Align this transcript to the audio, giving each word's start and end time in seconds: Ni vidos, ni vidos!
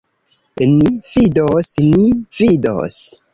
Ni 0.71 0.87
vidos, 1.09 1.69
ni 1.91 2.01
vidos! 2.39 2.99